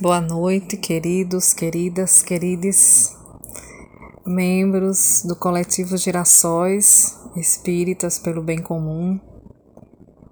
Boa 0.00 0.20
noite, 0.20 0.76
queridos, 0.76 1.52
queridas, 1.52 2.22
querides, 2.22 3.16
membros 4.24 5.24
do 5.26 5.34
coletivo 5.34 5.96
Girassóis 5.96 7.18
Espíritas 7.34 8.16
pelo 8.16 8.42
Bem 8.42 8.62
Comum, 8.62 9.18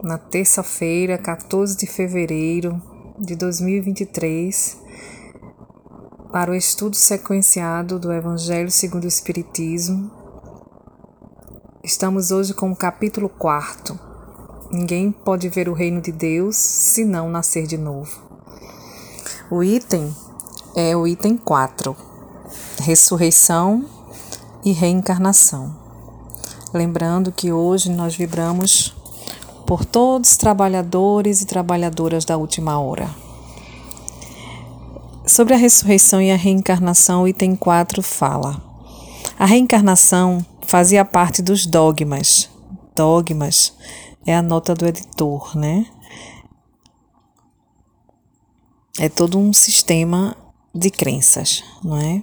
na 0.00 0.18
terça-feira, 0.18 1.18
14 1.18 1.76
de 1.76 1.86
fevereiro 1.88 2.80
de 3.18 3.34
2023, 3.34 4.78
para 6.30 6.52
o 6.52 6.54
estudo 6.54 6.94
sequenciado 6.94 7.98
do 7.98 8.12
Evangelho 8.12 8.70
segundo 8.70 9.02
o 9.02 9.08
Espiritismo. 9.08 10.12
Estamos 11.82 12.30
hoje 12.30 12.54
com 12.54 12.70
o 12.70 12.76
capítulo 12.76 13.28
4. 13.28 13.98
Ninguém 14.70 15.10
pode 15.10 15.48
ver 15.48 15.68
o 15.68 15.74
reino 15.74 16.00
de 16.00 16.12
Deus 16.12 16.56
se 16.56 17.04
não 17.04 17.28
nascer 17.28 17.66
de 17.66 17.76
novo. 17.76 18.27
O 19.50 19.62
item 19.62 20.14
é 20.76 20.94
o 20.94 21.06
item 21.06 21.34
4, 21.38 21.96
ressurreição 22.80 23.82
e 24.62 24.72
reencarnação. 24.72 25.74
Lembrando 26.74 27.32
que 27.32 27.50
hoje 27.50 27.90
nós 27.90 28.14
vibramos 28.14 28.94
por 29.66 29.86
todos 29.86 30.32
os 30.32 30.36
trabalhadores 30.36 31.40
e 31.40 31.46
trabalhadoras 31.46 32.26
da 32.26 32.36
última 32.36 32.78
hora. 32.78 33.08
Sobre 35.24 35.54
a 35.54 35.56
ressurreição 35.56 36.20
e 36.20 36.30
a 36.30 36.36
reencarnação, 36.36 37.22
o 37.22 37.28
item 37.28 37.56
4 37.56 38.02
fala: 38.02 38.62
A 39.38 39.46
reencarnação 39.46 40.44
fazia 40.66 41.06
parte 41.06 41.40
dos 41.40 41.64
dogmas. 41.64 42.50
Dogmas 42.94 43.72
é 44.26 44.36
a 44.36 44.42
nota 44.42 44.74
do 44.74 44.86
editor, 44.86 45.56
né? 45.56 45.86
É 48.98 49.08
todo 49.08 49.38
um 49.38 49.52
sistema 49.52 50.36
de 50.74 50.90
crenças, 50.90 51.62
não 51.82 51.96
é? 51.96 52.22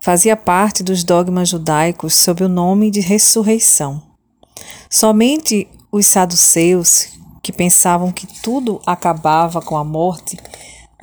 Fazia 0.00 0.36
parte 0.36 0.82
dos 0.82 1.02
dogmas 1.02 1.48
judaicos 1.48 2.14
sob 2.14 2.44
o 2.44 2.48
nome 2.48 2.90
de 2.90 3.00
ressurreição. 3.00 4.00
Somente 4.88 5.68
os 5.90 6.06
saduceus, 6.06 7.08
que 7.42 7.52
pensavam 7.52 8.12
que 8.12 8.26
tudo 8.40 8.80
acabava 8.86 9.60
com 9.60 9.76
a 9.76 9.84
morte, 9.84 10.38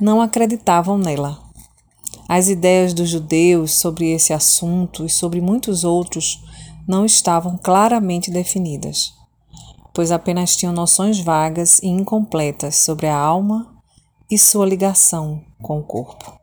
não 0.00 0.20
acreditavam 0.20 0.96
nela. 0.96 1.38
As 2.28 2.48
ideias 2.48 2.94
dos 2.94 3.10
judeus 3.10 3.78
sobre 3.78 4.10
esse 4.10 4.32
assunto 4.32 5.04
e 5.04 5.10
sobre 5.10 5.40
muitos 5.40 5.84
outros 5.84 6.42
não 6.88 7.04
estavam 7.04 7.58
claramente 7.58 8.30
definidas, 8.30 9.12
pois 9.92 10.10
apenas 10.10 10.56
tinham 10.56 10.72
noções 10.72 11.20
vagas 11.20 11.78
e 11.82 11.88
incompletas 11.88 12.76
sobre 12.76 13.06
a 13.06 13.16
alma 13.16 13.75
e 14.30 14.38
sua 14.38 14.66
ligação 14.66 15.42
com 15.62 15.78
o 15.78 15.82
corpo. 15.82 16.38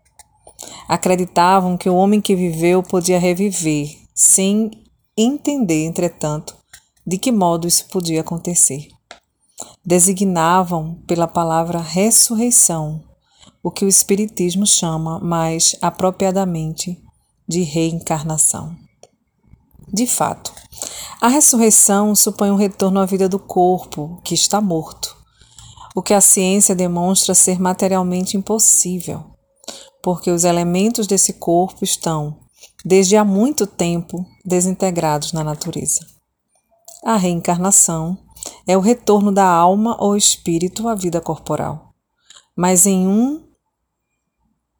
Acreditavam 0.87 1.77
que 1.77 1.89
o 1.89 1.95
homem 1.95 2.21
que 2.21 2.35
viveu 2.35 2.81
podia 2.81 3.19
reviver, 3.19 3.97
sem 4.13 4.71
entender, 5.17 5.85
entretanto, 5.85 6.55
de 7.05 7.17
que 7.17 7.31
modo 7.31 7.67
isso 7.67 7.87
podia 7.87 8.21
acontecer. 8.21 8.87
Designavam 9.85 10.95
pela 11.07 11.27
palavra 11.27 11.79
ressurreição, 11.79 13.03
o 13.61 13.69
que 13.69 13.85
o 13.85 13.89
Espiritismo 13.89 14.65
chama 14.65 15.19
mais 15.19 15.75
apropriadamente 15.81 17.01
de 17.47 17.61
reencarnação. 17.61 18.75
De 19.91 20.07
fato, 20.07 20.53
a 21.21 21.27
ressurreição 21.27 22.15
supõe 22.15 22.51
um 22.51 22.55
retorno 22.55 22.99
à 22.99 23.05
vida 23.05 23.29
do 23.29 23.39
corpo, 23.39 24.19
que 24.23 24.33
está 24.33 24.59
morto, 24.59 25.15
o 25.95 26.01
que 26.01 26.13
a 26.13 26.21
ciência 26.21 26.75
demonstra 26.75 27.35
ser 27.35 27.59
materialmente 27.59 28.35
impossível, 28.35 29.23
porque 30.01 30.31
os 30.31 30.43
elementos 30.43 31.07
desse 31.07 31.33
corpo 31.33 31.83
estão, 31.83 32.39
desde 32.83 33.15
há 33.15 33.23
muito 33.23 33.67
tempo, 33.67 34.25
desintegrados 34.43 35.33
na 35.33 35.43
natureza. 35.43 35.99
A 37.05 37.15
reencarnação 37.15 38.17
é 38.67 38.77
o 38.77 38.81
retorno 38.81 39.31
da 39.31 39.45
alma 39.45 39.95
ou 39.99 40.17
espírito 40.17 40.87
à 40.87 40.95
vida 40.95 41.21
corporal, 41.21 41.93
mas 42.55 42.85
em 42.85 43.07
um 43.07 43.43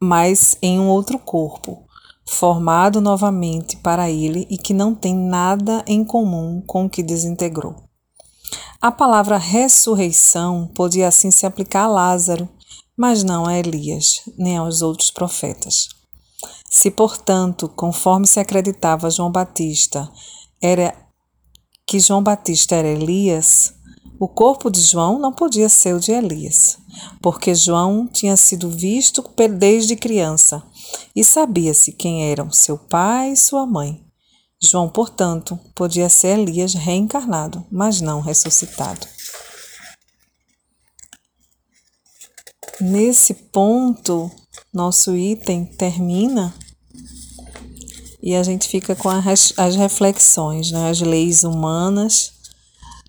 mas 0.00 0.58
em 0.60 0.78
um 0.78 0.88
outro 0.88 1.18
corpo, 1.18 1.84
formado 2.26 3.00
novamente 3.00 3.76
para 3.78 4.10
ele 4.10 4.46
e 4.50 4.58
que 4.58 4.74
não 4.74 4.94
tem 4.94 5.14
nada 5.14 5.82
em 5.86 6.04
comum 6.04 6.62
com 6.66 6.84
o 6.84 6.90
que 6.90 7.02
desintegrou. 7.02 7.83
A 8.84 8.92
palavra 8.92 9.38
ressurreição 9.38 10.70
podia 10.74 11.08
assim 11.08 11.30
se 11.30 11.46
aplicar 11.46 11.84
a 11.84 11.88
Lázaro, 11.88 12.46
mas 12.94 13.24
não 13.24 13.46
a 13.46 13.58
Elias, 13.58 14.20
nem 14.36 14.58
aos 14.58 14.82
outros 14.82 15.10
profetas. 15.10 15.88
Se, 16.68 16.90
portanto, 16.90 17.66
conforme 17.66 18.26
se 18.26 18.38
acreditava 18.38 19.08
João 19.08 19.32
Batista, 19.32 20.06
era 20.60 20.94
que 21.86 21.98
João 21.98 22.22
Batista 22.22 22.74
era 22.74 22.88
Elias, 22.88 23.72
o 24.20 24.28
corpo 24.28 24.68
de 24.68 24.82
João 24.82 25.18
não 25.18 25.32
podia 25.32 25.70
ser 25.70 25.94
o 25.94 25.98
de 25.98 26.12
Elias, 26.12 26.76
porque 27.22 27.54
João 27.54 28.06
tinha 28.06 28.36
sido 28.36 28.68
visto 28.68 29.24
desde 29.58 29.96
criança 29.96 30.62
e 31.16 31.24
sabia-se 31.24 31.90
quem 31.90 32.30
eram 32.30 32.52
seu 32.52 32.76
pai 32.76 33.30
e 33.30 33.36
sua 33.38 33.64
mãe. 33.64 34.04
João, 34.68 34.88
portanto, 34.88 35.58
podia 35.74 36.08
ser 36.08 36.38
Elias 36.38 36.74
reencarnado, 36.74 37.64
mas 37.70 38.00
não 38.00 38.20
ressuscitado. 38.20 39.06
Nesse 42.80 43.34
ponto, 43.34 44.30
nosso 44.72 45.16
item 45.16 45.64
termina 45.64 46.54
e 48.22 48.34
a 48.34 48.42
gente 48.42 48.68
fica 48.68 48.96
com 48.96 49.08
as 49.08 49.76
reflexões, 49.76 50.70
né? 50.70 50.88
as 50.90 51.00
leis 51.00 51.44
humanas, 51.44 52.32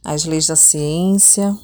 as 0.03 0.25
leis 0.25 0.47
da 0.47 0.55
ciência, 0.55 1.57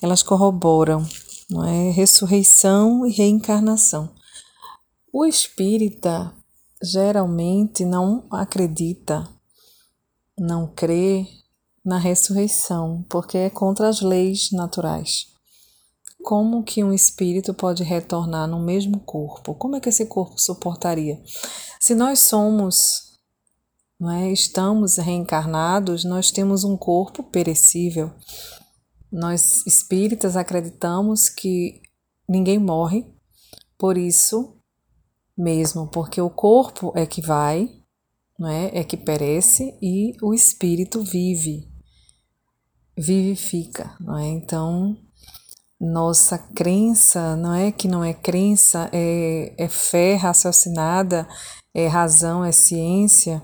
elas 0.00 0.22
corroboram 0.22 1.06
não 1.52 1.64
é? 1.64 1.90
ressurreição 1.90 3.06
e 3.06 3.12
reencarnação. 3.12 4.10
O 5.12 5.26
espírita 5.26 6.32
geralmente 6.82 7.84
não 7.84 8.26
acredita, 8.30 9.28
não 10.38 10.66
crê 10.66 11.26
na 11.84 11.98
ressurreição, 11.98 13.04
porque 13.08 13.38
é 13.38 13.50
contra 13.50 13.88
as 13.88 14.00
leis 14.00 14.50
naturais. 14.52 15.26
Como 16.22 16.62
que 16.62 16.84
um 16.84 16.92
espírito 16.92 17.52
pode 17.52 17.82
retornar 17.82 18.46
no 18.46 18.60
mesmo 18.60 19.00
corpo? 19.00 19.54
Como 19.54 19.76
é 19.76 19.80
que 19.80 19.88
esse 19.88 20.06
corpo 20.06 20.38
suportaria? 20.38 21.20
Se 21.80 21.94
nós 21.94 22.20
somos, 22.20 23.18
não 23.98 24.10
é, 24.10 24.32
estamos 24.32 24.98
reencarnados, 24.98 26.04
nós 26.04 26.30
temos 26.30 26.62
um 26.62 26.76
corpo 26.76 27.24
perecível. 27.24 28.12
Nós 29.10 29.66
espíritas 29.66 30.36
acreditamos 30.36 31.28
que 31.28 31.82
ninguém 32.28 32.58
morre, 32.58 33.04
por 33.76 33.98
isso 33.98 34.61
mesmo, 35.36 35.88
porque 35.88 36.20
o 36.20 36.30
corpo 36.30 36.92
é 36.94 37.06
que 37.06 37.20
vai, 37.20 37.68
não 38.38 38.48
é? 38.48 38.78
é 38.78 38.84
que 38.84 38.96
perece 38.96 39.76
e 39.80 40.16
o 40.22 40.34
espírito 40.34 41.02
vive, 41.02 41.68
vivifica. 42.96 43.96
Não 44.00 44.18
é? 44.18 44.28
Então, 44.28 44.96
nossa 45.80 46.38
crença 46.38 47.34
não 47.36 47.52
é 47.52 47.72
que 47.72 47.88
não 47.88 48.04
é 48.04 48.14
crença, 48.14 48.88
é, 48.92 49.54
é 49.58 49.68
fé 49.68 50.14
raciocinada, 50.14 51.26
é 51.74 51.86
razão, 51.86 52.44
é 52.44 52.52
ciência. 52.52 53.42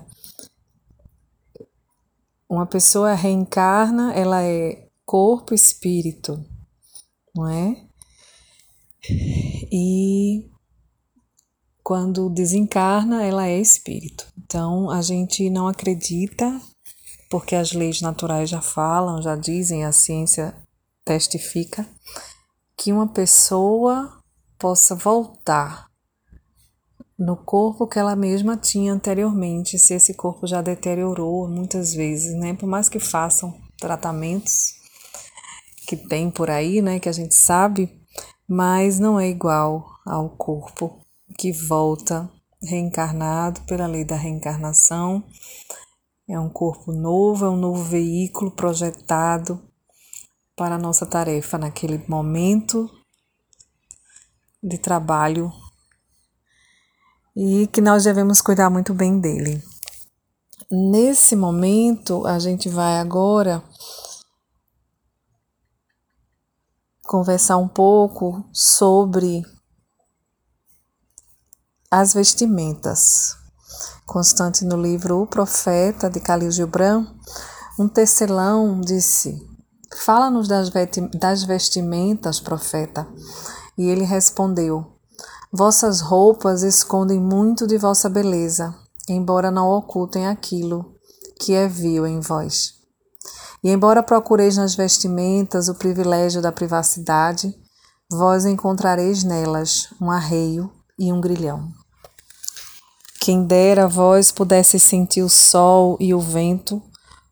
Uma 2.47 2.65
pessoa 2.65 3.13
reencarna, 3.13 4.13
ela 4.13 4.41
é 4.43 4.87
corpo, 5.05 5.53
espírito, 5.53 6.43
não 7.35 7.47
é? 7.47 7.85
E 9.71 10.49
quando 11.89 12.29
desencarna, 12.29 13.25
ela 13.25 13.47
é 13.47 13.59
espírito. 13.59 14.27
Então, 14.37 14.91
a 14.91 15.01
gente 15.01 15.49
não 15.49 15.67
acredita, 15.67 16.61
porque 17.31 17.55
as 17.55 17.73
leis 17.73 17.99
naturais 17.99 18.47
já 18.47 18.61
falam, 18.61 19.23
já 19.23 19.35
dizem, 19.35 19.83
a 19.83 19.91
ciência 19.91 20.55
testifica, 21.03 21.89
que 22.77 22.93
uma 22.93 23.07
pessoa 23.07 24.21
possa 24.59 24.93
voltar 24.93 25.87
no 27.17 27.35
corpo 27.35 27.87
que 27.87 27.97
ela 27.97 28.15
mesma 28.15 28.55
tinha 28.55 28.93
anteriormente, 28.93 29.79
se 29.79 29.95
esse 29.95 30.13
corpo 30.13 30.45
já 30.45 30.61
deteriorou 30.61 31.49
muitas 31.49 31.91
vezes, 31.91 32.35
né? 32.35 32.53
Por 32.53 32.69
mais 32.69 32.87
que 32.87 32.99
façam 32.99 33.59
tratamentos 33.79 34.75
que 35.87 35.97
tem 35.97 36.29
por 36.29 36.51
aí, 36.51 36.83
né, 36.83 36.99
que 36.99 37.09
a 37.09 37.13
gente 37.13 37.33
sabe, 37.33 37.89
mas 38.47 38.99
não 38.99 39.19
é 39.19 39.27
igual 39.27 39.87
ao 40.05 40.29
corpo 40.29 40.99
que 41.39 41.53
volta 41.53 42.29
reencarnado 42.61 43.61
pela 43.61 43.87
lei 43.87 44.03
da 44.03 44.17
reencarnação. 44.17 45.23
É 46.27 46.37
um 46.37 46.49
corpo 46.49 46.91
novo, 46.91 47.45
é 47.45 47.49
um 47.49 47.55
novo 47.55 47.81
veículo 47.81 48.51
projetado 48.51 49.57
para 50.53 50.75
a 50.75 50.77
nossa 50.77 51.05
tarefa 51.05 51.57
naquele 51.57 51.97
momento 52.09 52.91
de 54.61 54.77
trabalho 54.77 55.49
e 57.33 57.67
que 57.67 57.79
nós 57.79 58.03
devemos 58.03 58.41
cuidar 58.41 58.69
muito 58.69 58.93
bem 58.93 59.17
dele. 59.17 59.63
Nesse 60.69 61.37
momento, 61.37 62.27
a 62.27 62.37
gente 62.37 62.67
vai 62.67 62.99
agora 62.99 63.63
conversar 67.03 67.55
um 67.55 67.67
pouco 67.67 68.43
sobre 68.51 69.41
as 71.91 72.13
vestimentas. 72.13 73.35
Constante 74.05 74.63
no 74.63 74.79
livro 74.79 75.21
O 75.21 75.27
Profeta, 75.27 76.07
de 76.09 76.19
Khalil 76.19 76.51
Gibran, 76.51 77.07
um 77.79 77.87
tecelão 77.87 78.79
disse: 78.79 79.35
Fala-nos 80.05 80.47
das 80.47 81.43
vestimentas, 81.43 82.39
profeta. 82.39 83.07
E 83.75 83.87
ele 83.87 84.03
respondeu: 84.03 84.85
Vossas 85.51 85.99
roupas 85.99 86.61
escondem 86.61 87.19
muito 87.19 87.65
de 87.65 87.77
vossa 87.77 88.07
beleza, 88.07 88.75
embora 89.07 89.49
não 89.49 89.67
ocultem 89.67 90.27
aquilo 90.27 90.93
que 91.39 91.55
é 91.55 91.67
vil 91.67 92.05
em 92.05 92.19
vós. 92.19 92.75
E 93.63 93.71
embora 93.71 94.03
procureis 94.03 94.57
nas 94.57 94.75
vestimentas 94.75 95.69
o 95.69 95.75
privilégio 95.75 96.41
da 96.41 96.51
privacidade, 96.51 97.53
vós 98.11 98.45
encontrareis 98.45 99.23
nelas 99.23 99.87
um 99.99 100.11
arreio 100.11 100.71
e 100.97 101.11
um 101.11 101.19
grilhão. 101.19 101.78
Quem 103.21 103.43
dera 103.43 103.87
vós 103.87 104.31
pudesse 104.31 104.79
sentir 104.79 105.21
o 105.21 105.29
sol 105.29 105.97
e 105.99 106.13
o 106.13 106.21
vento 106.21 106.81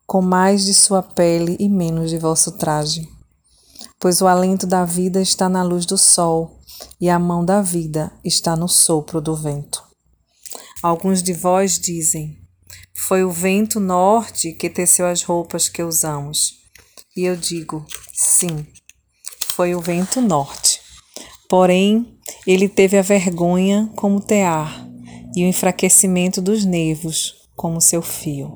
com 0.06 0.22
mais 0.22 0.66
de 0.66 0.74
sua 0.74 1.01
pele 1.01 1.56
e 1.60 1.69
menos 1.69 2.10
de 2.10 2.18
vosso 2.18 2.57
traje. 2.57 3.07
Pois 4.00 4.22
o 4.22 4.28
alento 4.28 4.68
da 4.68 4.86
vida 4.86 5.22
está 5.22 5.50
na 5.50 5.63
luz 5.63 5.86
do 5.86 5.98
sol, 5.98 6.60
e 7.00 7.10
a 7.10 7.18
mão 7.18 7.44
da 7.44 7.62
vida 7.62 8.12
está 8.24 8.56
no 8.56 8.68
sopro 8.68 9.19
do 9.19 9.36
vento. 9.36 9.84
Alguns 10.84 11.24
de 11.24 11.34
vós 11.34 11.80
dizem: 11.80 12.38
foi 12.95 13.24
o 13.24 13.31
vento 13.31 13.80
norte 13.80 14.54
que 14.54 14.69
teceu 14.69 15.07
as 15.07 15.24
roupas 15.24 15.68
que 15.68 15.84
usamos. 15.84 16.54
E 17.16 17.24
eu 17.25 17.36
digo: 17.36 17.86
sim, 18.13 18.66
foi 19.48 19.74
o 19.74 19.81
vento 19.81 20.22
norte. 20.22 20.80
Porém, 21.50 22.18
ele 22.45 22.69
teve 22.69 22.98
a 22.98 23.01
vergonha 23.01 23.89
como 23.95 24.22
tear 24.22 24.87
e 25.38 25.45
o 25.45 25.48
enfraquecimento 25.48 26.42
dos 26.42 26.66
nervos 26.66 27.48
como 27.56 27.80
seu 27.80 28.01
fio. 28.01 28.51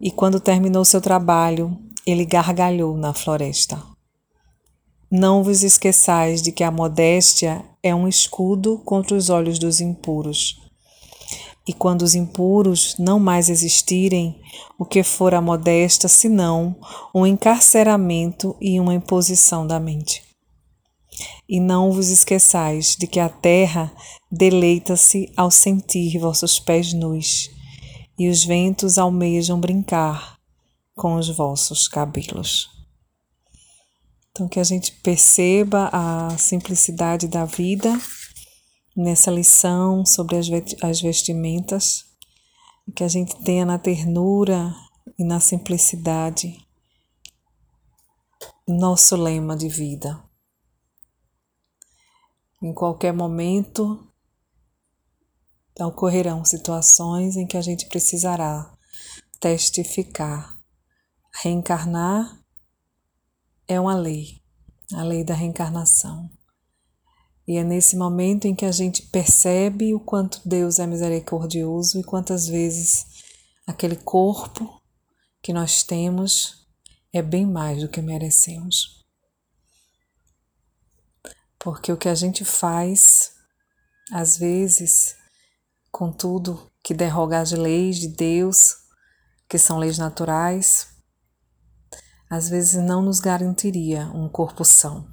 E 0.00 0.10
quando 0.10 0.40
terminou 0.40 0.84
seu 0.84 1.00
trabalho, 1.00 1.78
ele 2.04 2.24
gargalhou 2.24 2.96
na 2.96 3.14
floresta. 3.14 3.80
Não 5.10 5.44
vos 5.44 5.62
esqueçais 5.62 6.42
de 6.42 6.50
que 6.50 6.64
a 6.64 6.70
modéstia 6.70 7.64
é 7.82 7.94
um 7.94 8.08
escudo 8.08 8.78
contra 8.84 9.16
os 9.16 9.30
olhos 9.30 9.58
dos 9.58 9.80
impuros 9.80 10.66
e 11.66 11.72
quando 11.72 12.02
os 12.02 12.14
impuros 12.14 12.94
não 12.96 13.18
mais 13.18 13.48
existirem, 13.48 14.40
o 14.78 14.84
que 14.84 15.02
for 15.02 15.34
a 15.34 15.40
modesta, 15.40 16.06
senão 16.06 16.76
um 17.12 17.26
encarceramento 17.26 18.56
e 18.60 18.78
uma 18.78 18.94
imposição 18.94 19.66
da 19.66 19.80
mente. 19.80 20.22
E 21.48 21.60
não 21.60 21.92
vos 21.92 22.08
esqueçais 22.08 22.96
de 22.96 23.06
que 23.06 23.20
a 23.20 23.28
terra 23.28 23.92
deleita-se 24.30 25.32
ao 25.36 25.50
sentir 25.50 26.18
vossos 26.18 26.58
pés 26.58 26.92
nus, 26.92 27.50
e 28.18 28.28
os 28.28 28.44
ventos 28.44 28.98
almejam 28.98 29.60
brincar 29.60 30.38
com 30.94 31.16
os 31.16 31.28
vossos 31.28 31.86
cabelos. 31.86 32.68
Então, 34.30 34.48
que 34.48 34.60
a 34.60 34.64
gente 34.64 34.92
perceba 34.92 35.88
a 35.92 36.36
simplicidade 36.36 37.26
da 37.28 37.44
vida 37.44 37.98
nessa 38.94 39.30
lição 39.30 40.04
sobre 40.04 40.36
as 40.82 41.00
vestimentas, 41.00 42.04
que 42.94 43.04
a 43.04 43.08
gente 43.08 43.34
tenha 43.42 43.64
na 43.64 43.78
ternura 43.78 44.74
e 45.18 45.24
na 45.24 45.40
simplicidade 45.40 46.58
nosso 48.68 49.16
lema 49.16 49.56
de 49.56 49.68
vida. 49.68 50.25
Em 52.62 52.72
qualquer 52.72 53.12
momento 53.12 54.10
ocorrerão 55.78 56.44
situações 56.44 57.36
em 57.36 57.46
que 57.46 57.56
a 57.56 57.60
gente 57.60 57.86
precisará 57.86 58.72
testificar. 59.38 60.56
Reencarnar 61.42 62.40
é 63.68 63.78
uma 63.78 63.94
lei, 63.94 64.40
a 64.94 65.02
lei 65.02 65.22
da 65.22 65.34
reencarnação. 65.34 66.30
E 67.46 67.58
é 67.58 67.62
nesse 67.62 67.96
momento 67.96 68.46
em 68.46 68.54
que 68.54 68.64
a 68.64 68.72
gente 68.72 69.02
percebe 69.02 69.94
o 69.94 70.00
quanto 70.00 70.40
Deus 70.48 70.78
é 70.78 70.86
misericordioso 70.86 72.00
e 72.00 72.04
quantas 72.04 72.48
vezes 72.48 73.04
aquele 73.66 73.96
corpo 73.96 74.80
que 75.42 75.52
nós 75.52 75.82
temos 75.82 76.66
é 77.12 77.22
bem 77.22 77.46
mais 77.46 77.80
do 77.82 77.88
que 77.88 78.00
merecemos. 78.00 79.05
Porque 81.66 81.90
o 81.90 81.96
que 81.96 82.08
a 82.08 82.14
gente 82.14 82.44
faz, 82.44 83.32
às 84.12 84.38
vezes, 84.38 85.16
com 85.90 86.12
tudo 86.12 86.70
que 86.80 86.94
derroga 86.94 87.40
as 87.40 87.50
leis 87.50 87.96
de 87.96 88.06
Deus, 88.06 88.76
que 89.48 89.58
são 89.58 89.76
leis 89.76 89.98
naturais, 89.98 90.86
às 92.30 92.48
vezes 92.48 92.80
não 92.80 93.02
nos 93.02 93.18
garantiria 93.18 94.06
um 94.14 94.28
corpo 94.28 94.64
são 94.64 95.12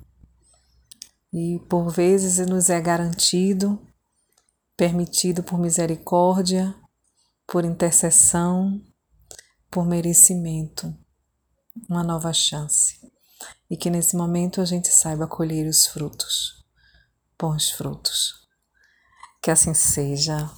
e 1.34 1.58
por 1.68 1.90
vezes 1.90 2.38
nos 2.46 2.70
é 2.70 2.80
garantido, 2.80 3.82
permitido 4.78 5.42
por 5.42 5.58
misericórdia, 5.58 6.76
por 7.48 7.66
intercessão, 7.66 8.80
por 9.72 9.88
merecimento, 9.88 10.96
uma 11.90 12.04
nova 12.04 12.32
chance. 12.32 13.12
E 13.70 13.78
que 13.78 13.90
nesse 13.90 14.16
momento 14.16 14.62
a 14.62 14.66
gente 14.66 14.90
saiba 14.90 15.28
colher 15.28 15.68
os 15.68 15.88
frutos, 15.88 16.64
bons 17.40 17.72
frutos. 17.72 18.34
Que 19.42 19.52
assim 19.52 19.74
seja. 19.74 20.50